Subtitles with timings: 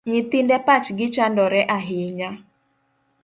[0.09, 2.29] Nyithinde pachgi chandore ahinya